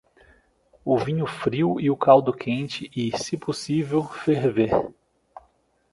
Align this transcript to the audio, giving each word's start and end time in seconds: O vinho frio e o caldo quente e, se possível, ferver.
O 0.83 0.97
vinho 0.97 1.27
frio 1.27 1.79
e 1.79 1.91
o 1.91 1.95
caldo 1.95 2.33
quente 2.33 2.89
e, 2.95 3.15
se 3.15 3.37
possível, 3.37 4.01
ferver. 4.03 4.71